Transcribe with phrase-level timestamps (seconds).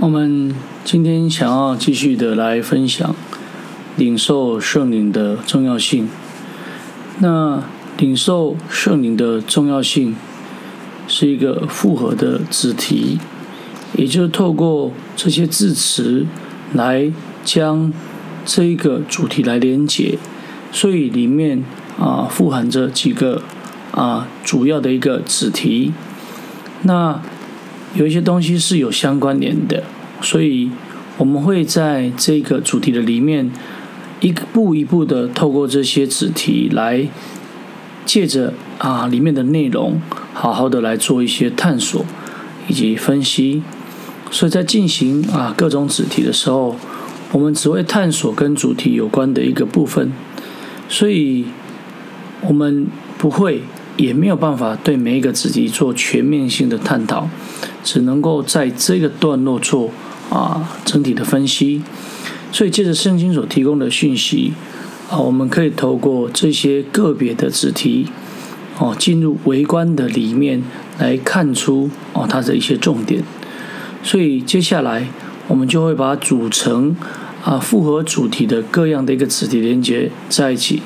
[0.00, 0.52] 我们
[0.84, 3.14] 今天想要继续的来分享
[3.96, 6.08] 领受圣灵的重要性。
[7.20, 7.62] 那
[7.96, 10.16] 领受圣灵的重要性
[11.06, 13.20] 是一个复合的子题，
[13.96, 16.26] 也就是透过这些字词
[16.72, 17.12] 来
[17.44, 17.92] 将
[18.44, 20.18] 这一个主题来连接，
[20.72, 21.62] 所以里面
[22.00, 23.42] 啊富含着几个
[23.92, 25.92] 啊主要的一个子题。
[26.82, 27.22] 那
[27.94, 29.84] 有一些东西是有相关联的，
[30.20, 30.68] 所以
[31.16, 33.50] 我们会在这个主题的里面
[34.20, 37.06] 一步一步的透过这些子题来
[38.04, 40.00] 借着啊里面的内容，
[40.32, 42.04] 好好的来做一些探索
[42.66, 43.62] 以及分析。
[44.30, 46.74] 所以在进行啊各种子题的时候，
[47.30, 50.10] 我们只会探索跟主题有关的一个部分，
[50.88, 51.44] 所以
[52.40, 53.62] 我们不会。
[53.96, 57.28] 也没有办法对每一个子题做全面性的探讨，
[57.84, 59.90] 只能够在这个段落做
[60.30, 61.82] 啊整体的分析。
[62.50, 64.52] 所以借着圣经所提供的讯息
[65.08, 68.08] 啊，我们可以透过这些个别的子题
[68.78, 70.62] 哦，进入微观的里面
[70.98, 73.22] 来看出哦它的一些重点。
[74.02, 75.08] 所以接下来
[75.46, 76.96] 我们就会把组成
[77.44, 80.82] 啊复合主题的各样的一个子题连接在一起。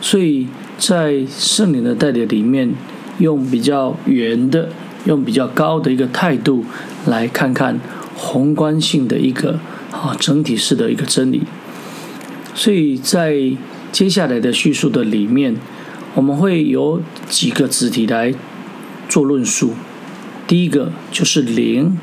[0.00, 0.48] 所以。
[0.76, 2.74] 在圣灵的带领里面，
[3.18, 4.70] 用比较圆的、
[5.04, 6.64] 用比较高的一个态度
[7.06, 7.78] 来看看
[8.16, 11.42] 宏观性的一个啊整体式的一个真理。
[12.54, 13.52] 所以在
[13.92, 15.56] 接下来的叙述的里面，
[16.14, 18.34] 我们会有几个子题来
[19.08, 19.74] 做论述。
[20.46, 21.96] 第一个就是灵，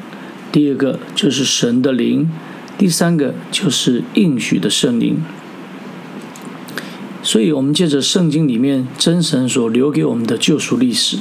[0.52, 2.30] 第二个就是神的灵，
[2.78, 5.17] 第三个就是应许的圣灵。
[7.31, 11.15] 所以，我们借着圣经里面真神所留给我们的救赎历史，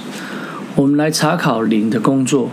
[0.75, 2.51] 我们来查考灵的工作。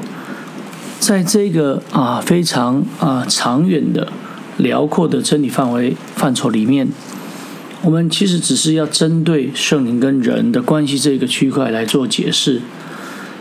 [0.99, 4.14] 在这个啊非常啊长远的、
[4.58, 6.88] 辽阔的真理范围范畴里面，
[7.81, 12.61] 我们其实只是要针对圣灵跟人的关系这个区块来做解释。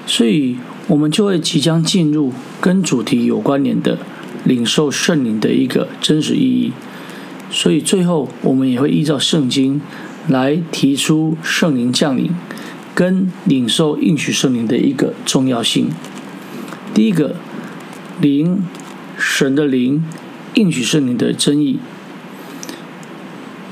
[0.07, 3.99] 所以，我们就会即将进入跟主题有关联的
[4.45, 6.73] 领受圣灵的一个真实意义。
[7.49, 9.81] 所以最后，我们也会依照圣经
[10.29, 12.31] 来提出圣灵降临
[12.95, 15.91] 跟领受应许圣灵的一个重要性。
[16.95, 17.37] 第一个，
[18.21, 18.63] 灵，
[19.19, 20.05] 神的灵，
[20.55, 21.79] 应许圣灵的真义。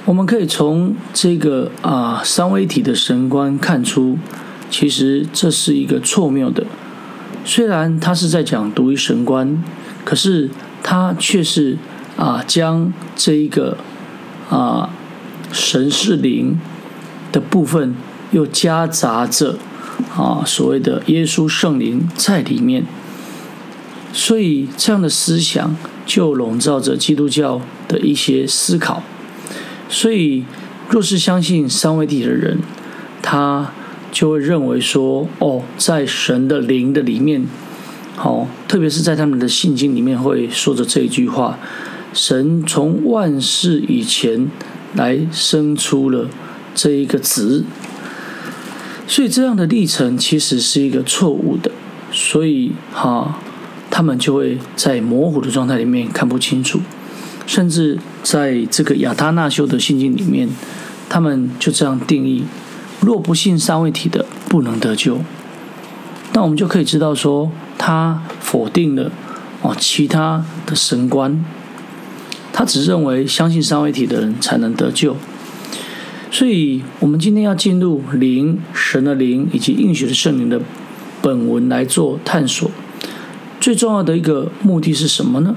[0.04, 4.18] 我们可以从这个啊三位一体的神观看出，
[4.68, 6.66] 其实这是一个错谬的。
[7.44, 9.62] 虽然他是在讲独一神观，
[10.04, 10.50] 可是
[10.82, 11.76] 他却是。
[12.16, 13.76] 啊，将这一个
[14.48, 14.88] 啊
[15.54, 16.58] 神是灵
[17.30, 17.94] 的部分，
[18.32, 19.56] 又夹杂着
[20.16, 22.84] 啊所谓的耶稣圣灵在里面，
[24.12, 29.04] 所以这样的思想就笼罩着基督教的一些思考。
[29.88, 30.44] 所以，
[30.90, 32.58] 若是相信三位一体的人，
[33.22, 33.70] 他
[34.10, 37.44] 就会认为说，哦，在神的灵的里面，
[38.16, 41.58] 好，特别是在他们的信经里面会说着这一句话。
[42.12, 44.48] 神从万世以前
[44.94, 46.28] 来生出了
[46.74, 47.64] 这一个子，
[49.06, 51.70] 所以这样的历程其实是一个错误的，
[52.12, 53.38] 所以哈，
[53.90, 56.80] 他们就会在模糊的状态里面看不清楚，
[57.46, 60.48] 甚至在这个亚他那修的信经里面，
[61.08, 62.44] 他们就这样定义：
[63.00, 65.20] 若不信三位体的，不能得救。
[66.32, 69.10] 那我们就可以知道说，他否定了
[69.62, 71.44] 哦其他的神观。
[72.56, 75.16] 他只认为相信三位一体的人才能得救，
[76.30, 80.60] 所以我们今天要进入灵、神的灵以及应许的圣灵的
[81.20, 82.70] 本文来做探索。
[83.60, 85.56] 最重要的一个目的是什么呢？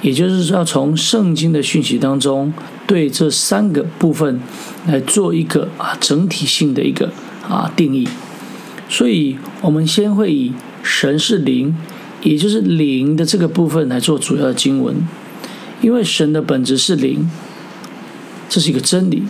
[0.00, 2.52] 也就是说，要从圣经的讯息当中，
[2.86, 4.40] 对这三个部分
[4.86, 7.10] 来做一个啊整体性的一个
[7.46, 8.08] 啊定义。
[8.88, 11.76] 所以，我们先会以神是灵，
[12.22, 14.96] 也就是灵的这个部分来做主要的经文。
[15.82, 17.28] 因为神的本质是灵，
[18.48, 19.24] 这是一个真理，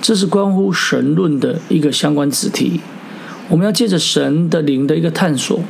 [0.00, 2.80] 这是关乎神论的一个相关子题。
[3.48, 5.60] 我们要借着神的灵的一个探索，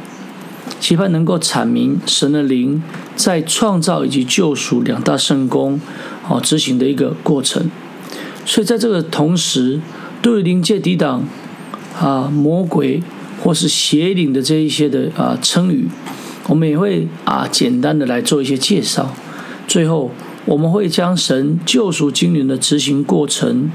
[0.79, 2.83] 期盼能够阐明神的灵
[3.17, 5.81] 在创造以及救赎两大圣功
[6.29, 7.71] 哦执行的一个过程。
[8.45, 9.81] 所以在这个同时，
[10.21, 11.25] 对于灵界抵挡
[11.99, 13.03] 啊魔鬼
[13.43, 15.89] 或是邪灵的这一些的啊称语，
[16.49, 19.15] 我们也会啊简单的来做一些介绍。
[19.67, 20.11] 最后。
[20.47, 23.69] 我们会将神救赎精灵的执行过程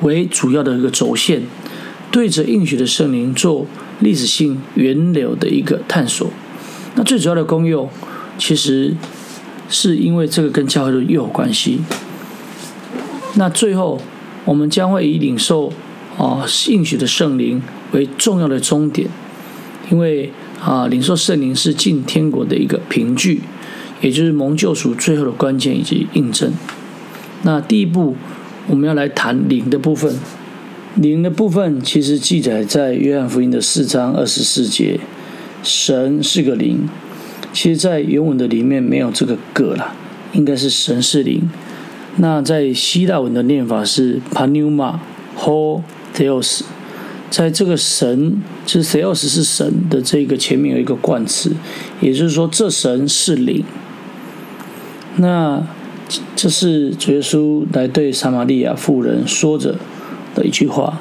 [0.00, 1.42] 为主要的一个轴线，
[2.10, 3.66] 对着应许的圣灵做
[4.00, 6.30] 历史性源流的一个探索。
[6.94, 7.90] 那最主要的功用
[8.38, 8.94] 其实
[9.68, 11.80] 是因为这个跟教会的又有关系。
[13.34, 14.00] 那最后，
[14.46, 15.70] 我们将会以领受
[16.16, 17.60] 啊应许的圣灵
[17.92, 19.10] 为重要的终点，
[19.90, 23.42] 因为啊领受圣灵是进天国的一个凭据，
[24.04, 26.52] 也就是蒙救赎最后的关键以及印证。
[27.42, 28.14] 那第一步，
[28.66, 30.14] 我们要来谈灵的部分。
[30.96, 35.00] 灵的部分其实记载在约翰福音的四章二十四节，
[35.62, 36.86] 神是个灵。
[37.54, 39.94] 其实，在原文的里面没有这个“个”啦，
[40.34, 41.48] 应该是神是灵。
[42.16, 44.98] 那在希腊文的念法是 “panuma
[45.38, 45.80] ho
[46.14, 46.60] theos”，
[47.30, 51.52] 在这个神，就是 theos 是神的这个前面有一个冠词，
[52.00, 53.64] 也就是说，这神是灵。
[55.16, 55.66] 那
[56.34, 59.76] 这是主耶稣来对撒玛利亚妇人说着
[60.34, 61.00] 的一句话，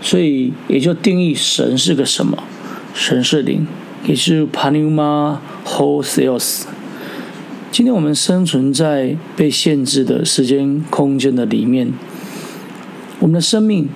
[0.00, 2.42] 所以也就定义神是个什么？
[2.92, 3.66] 神是灵，
[4.04, 6.64] 也是 panu ma ho theos”。
[7.70, 11.92] 今天我们生存在被限制的时间空间的里面，
[13.20, 13.88] 我们的生命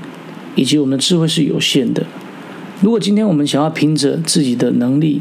[0.55, 2.07] 以及我们的智慧是有限的。
[2.81, 5.21] 如果今天我们想要凭着自己的能力，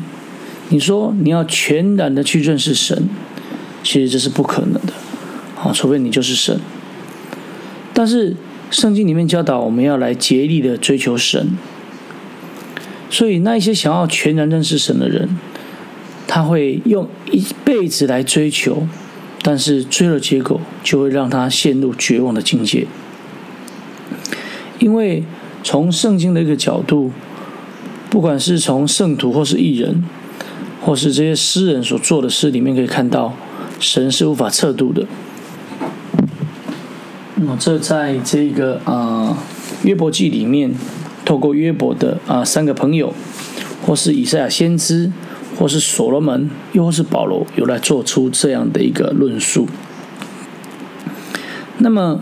[0.69, 3.09] 你说你要全然的去认识神，
[3.85, 4.93] 其实这是不可能的。
[5.61, 6.59] 啊，除非你就是神。
[7.93, 8.35] 但是
[8.71, 11.57] 圣经里面教导我们要来竭力的追求神，
[13.11, 15.29] 所以那一些想要全然认识神的人。
[16.27, 18.87] 他会用一辈子来追求，
[19.43, 22.87] 但是追了结果就会让他陷入绝望的境界。
[24.79, 25.23] 因为
[25.63, 27.11] 从圣经的一个角度，
[28.09, 30.03] 不管是从圣徒或是艺人，
[30.81, 33.37] 或是这些诗人所做的事里面，可以看到
[33.79, 35.05] 神是无法测度的。
[37.35, 39.37] 那么这在这个啊
[39.83, 40.73] 约伯记里面，
[41.23, 43.13] 透过约伯的啊三个朋友，
[43.85, 45.11] 或是以赛亚先知。
[45.57, 49.69] 或是所罗门，又或是保罗，有来做出这样的一个论述。
[51.77, 52.19] 那么，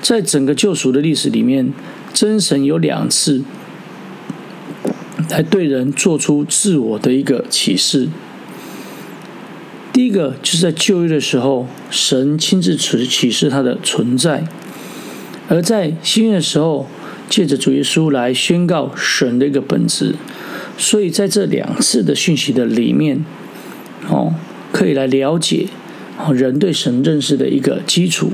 [0.00, 1.72] 在整个救赎的历史里面，
[2.12, 3.42] 真神有两次
[5.28, 8.08] 来对人做出自我的一个启示。
[9.94, 14.40] 第一个就是在旧约的时候，神亲自启启示他的存在；
[15.48, 16.88] 而在新约的时候，
[17.30, 20.16] 借着主耶稣来宣告神的一个本质。
[20.76, 23.24] 所以在这两次的讯息的里面，
[24.08, 24.34] 哦，
[24.72, 25.68] 可以来了解
[26.18, 28.32] 哦人对神认识的一个基础。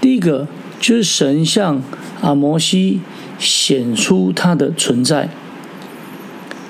[0.00, 0.48] 第一个
[0.80, 1.80] 就是神向
[2.20, 2.98] 啊摩西
[3.38, 5.28] 显出他的存在。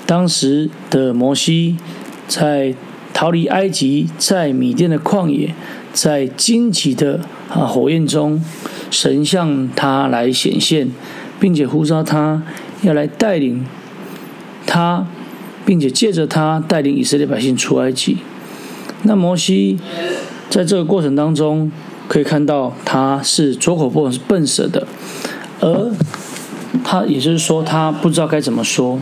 [0.04, 1.78] 当时的摩西
[2.26, 2.74] 在
[3.18, 5.52] 逃离埃及，在米甸的旷野，
[5.92, 7.18] 在荆棘的
[7.50, 8.40] 啊火焰中，
[8.92, 10.88] 神向他来显现，
[11.40, 12.40] 并且呼召他
[12.82, 13.66] 要来带领。
[14.64, 15.04] 他，
[15.66, 18.18] 并且借着他带领以色列百姓出埃及。
[19.02, 19.80] 那摩西
[20.48, 21.72] 在这个过程当中，
[22.06, 24.86] 可以看到他是左口不笨舌的，
[25.58, 25.90] 而
[26.84, 29.00] 他也就是说他不知道该怎么说。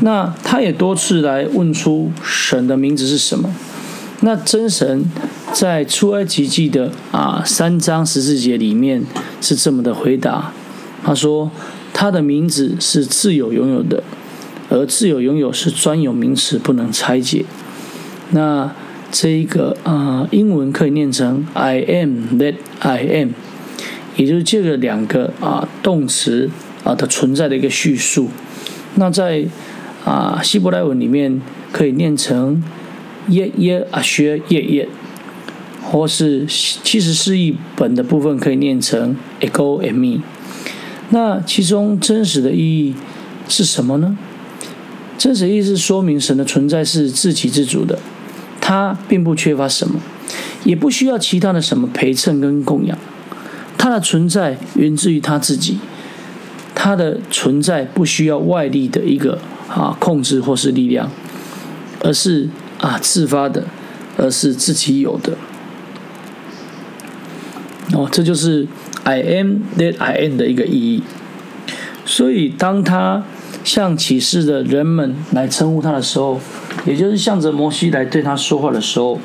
[0.00, 3.54] 那他也多次来问出神的名字是什么。
[4.20, 5.04] 那真神
[5.52, 9.02] 在出埃及记的啊三章十四节里面
[9.40, 10.52] 是这么的回答，
[11.04, 11.50] 他说
[11.92, 14.02] 他的名字是自由拥有的。
[14.70, 17.44] 而自由拥有是专有名词，不能拆解。
[18.30, 18.72] 那
[19.12, 23.28] 这一个啊，英文可以念成 I am that I am，
[24.16, 26.50] 也就是这个两个啊动词
[26.82, 28.30] 啊的存在的一个叙述。
[28.94, 29.44] 那在
[30.04, 31.40] 啊希伯来文里面
[31.72, 32.62] 可以念成
[33.28, 34.88] 耶耶啊学耶耶，
[35.82, 40.22] 或是七十四译本的部分可以念成 ego and me。
[41.10, 42.94] 那其中真实的意义
[43.48, 44.16] 是什么呢？
[45.16, 47.98] 真实意思说明神的存在是自给自足的，
[48.60, 50.00] 他并不缺乏什么，
[50.64, 52.98] 也不需要其他的什么陪衬跟供养。
[53.78, 55.78] 他的存在源自于他自己，
[56.74, 59.38] 他的存在不需要外力的一个
[59.74, 61.10] 啊控制或是力量，
[62.00, 62.48] 而是
[62.80, 63.64] 啊自发的，
[64.16, 65.32] 而是自己有的。
[67.92, 68.66] 哦，这就是
[69.02, 71.02] I am that I am 的一个意义。
[72.06, 73.24] 所以当他。
[73.62, 76.38] 向启示的人们来称呼他的时候，
[76.84, 79.18] 也就是向着摩西来对他说话的时候，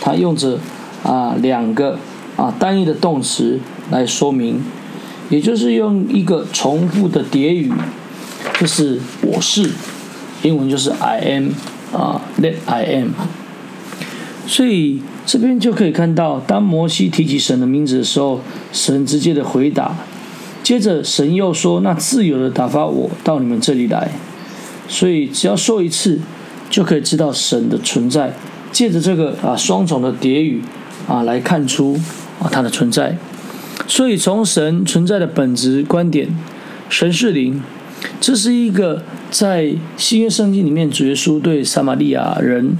[0.00, 0.60] 他用着
[1.02, 1.98] 啊两个
[2.36, 3.58] 啊单一的动词
[3.90, 4.62] 来说明，
[5.30, 7.72] 也就是用一个重复的叠语，
[8.60, 9.70] 就是我是，
[10.42, 11.50] 英文就是 I am
[11.92, 13.10] 啊 That I am。
[14.46, 18.40] 所以这边就可以看到，当摩西提起神的名字的时候，
[18.72, 19.94] 神直接的回答。
[20.62, 24.12] 接着神又说：“那自由的打发我到你们这里来。”
[24.88, 26.20] 所以只要说一次，
[26.70, 28.34] 就可以知道神的存在
[28.70, 30.62] 借着这个啊双重的叠语
[31.08, 31.98] 啊来看出
[32.40, 33.16] 啊它的存在。
[33.88, 36.28] 所以从神存在的本质观点，
[36.88, 37.62] 神是灵，
[38.22, 39.02] 这是一个
[39.32, 42.78] 在新约圣经里面主耶稣对撒玛利亚人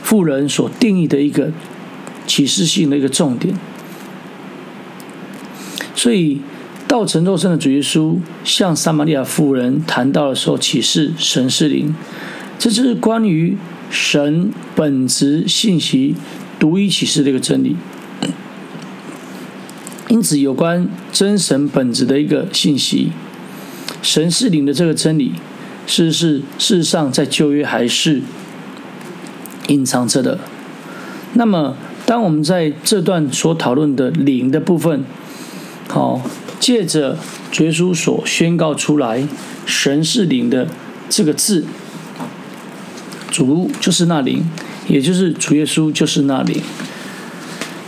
[0.00, 1.50] 妇人所定义的一个
[2.24, 3.58] 启示性的一个重点。
[5.96, 6.40] 所以，
[6.86, 11.92] 道成肉身的主耶稣向撒玛利亚妇人谈到的时候，启示神是灵，
[12.56, 13.56] 这就是关于
[13.90, 16.14] 神本质信息
[16.60, 17.74] 独一启示的一个真理。
[20.08, 23.10] 因此，有关真神本质的一个信息，
[24.06, 25.32] 神是灵的这个真理，
[25.84, 28.22] 是是事实上在旧约还是
[29.66, 30.38] 隐藏着的。
[31.32, 35.04] 那么，当我们在这段所讨论的灵的部分，
[35.88, 36.22] 好，
[36.60, 37.18] 借着
[37.58, 39.26] 耶稣所宣告出来
[39.66, 40.68] “神是灵”的
[41.08, 41.64] 这个字，
[43.32, 44.48] 主就是那灵，
[44.86, 46.62] 也就是主耶稣就是那灵。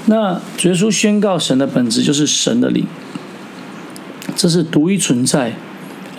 [0.07, 0.33] 那
[0.65, 2.85] 耶稣宣告神的本质就是神的灵，
[4.35, 5.55] 这是独一存在，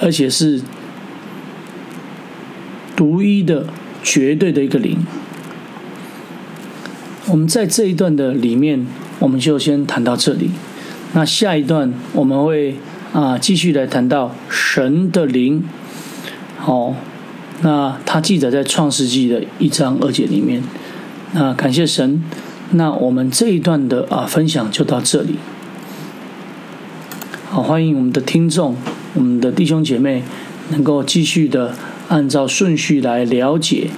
[0.01, 0.61] 而且是
[2.95, 3.67] 独一的、
[4.03, 5.05] 绝对的一个灵。
[7.27, 8.87] 我们在这一段的里面，
[9.19, 10.51] 我们就先谈到这里。
[11.13, 12.75] 那下一段我们会
[13.13, 15.63] 啊继续来谈到神的灵，
[16.57, 16.95] 好，
[17.61, 20.63] 那它记载在创世纪的一章二节里面。
[21.33, 22.23] 那感谢神，
[22.71, 25.35] 那我们这一段的啊分享就到这里。
[27.49, 28.75] 好，欢迎我们的听众，
[29.13, 30.23] 我们的弟兄姐妹
[30.69, 31.75] 能够继续的
[32.07, 33.89] 按照顺序来了解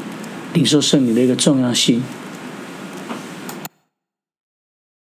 [0.53, 2.01] 领受圣灵的一个重要性。